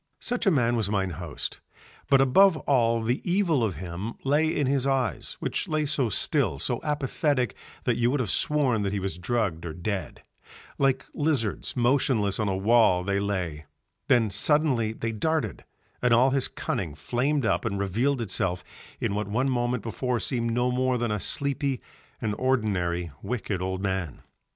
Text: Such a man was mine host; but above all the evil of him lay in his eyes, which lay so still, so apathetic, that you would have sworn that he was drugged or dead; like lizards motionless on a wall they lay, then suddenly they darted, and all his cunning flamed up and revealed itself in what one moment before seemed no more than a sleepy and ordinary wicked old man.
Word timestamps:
Such 0.21 0.47
a 0.47 0.49
man 0.49 0.75
was 0.75 0.89
mine 0.89 1.11
host; 1.11 1.61
but 2.09 2.21
above 2.21 2.57
all 2.57 3.03
the 3.03 3.21
evil 3.23 3.63
of 3.63 3.75
him 3.75 4.15
lay 4.23 4.47
in 4.47 4.65
his 4.65 4.87
eyes, 4.87 5.37
which 5.39 5.67
lay 5.67 5.85
so 5.85 6.09
still, 6.09 6.57
so 6.57 6.79
apathetic, 6.81 7.55
that 7.83 7.97
you 7.97 8.09
would 8.09 8.19
have 8.19 8.31
sworn 8.31 8.81
that 8.81 8.93
he 8.93 8.99
was 8.99 9.19
drugged 9.19 9.63
or 9.63 9.73
dead; 9.73 10.23
like 10.79 11.05
lizards 11.13 11.77
motionless 11.77 12.39
on 12.39 12.49
a 12.49 12.57
wall 12.57 13.03
they 13.03 13.19
lay, 13.19 13.67
then 14.07 14.31
suddenly 14.31 14.91
they 14.91 15.11
darted, 15.11 15.65
and 16.01 16.15
all 16.15 16.31
his 16.31 16.47
cunning 16.47 16.95
flamed 16.95 17.45
up 17.45 17.63
and 17.63 17.77
revealed 17.77 18.23
itself 18.23 18.63
in 18.99 19.13
what 19.13 19.27
one 19.27 19.51
moment 19.51 19.83
before 19.83 20.19
seemed 20.19 20.49
no 20.51 20.71
more 20.71 20.97
than 20.97 21.11
a 21.11 21.19
sleepy 21.19 21.79
and 22.19 22.33
ordinary 22.39 23.11
wicked 23.21 23.61
old 23.61 23.83
man. 23.83 24.23